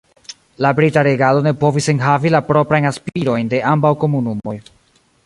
[0.65, 4.57] La brita regado ne povis enhavi la proprajn aspirojn de ambaŭ komunumoj.